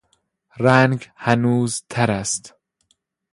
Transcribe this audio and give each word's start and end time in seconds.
رنگ 0.57 1.11
هنوز 1.15 1.83
تر 1.89 2.11
است. 2.11 2.53